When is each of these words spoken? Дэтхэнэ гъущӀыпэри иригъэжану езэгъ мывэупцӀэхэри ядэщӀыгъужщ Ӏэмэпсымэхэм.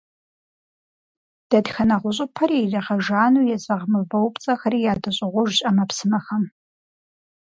Дэтхэнэ 1.49 1.95
гъущӀыпэри 2.01 2.57
иригъэжану 2.61 3.47
езэгъ 3.55 3.85
мывэупцӀэхэри 3.91 4.79
ядэщӀыгъужщ 4.91 5.57
Ӏэмэпсымэхэм. 5.63 6.43